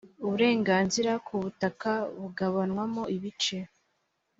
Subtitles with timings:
[0.25, 1.91] uburenganzira ku butaka
[2.21, 3.59] bugabanywamo ibice